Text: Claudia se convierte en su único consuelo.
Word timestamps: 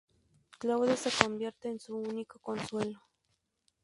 Claudia 0.57 0.97
se 0.97 1.11
convierte 1.23 1.69
en 1.69 1.79
su 1.79 1.95
único 1.95 2.39
consuelo. 2.39 2.99